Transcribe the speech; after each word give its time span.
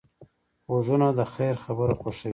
غوږونه 0.69 1.07
د 1.17 1.19
خیر 1.33 1.55
خبره 1.65 1.93
خوښوي 2.01 2.29